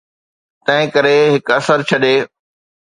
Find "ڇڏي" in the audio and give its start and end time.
1.89-2.15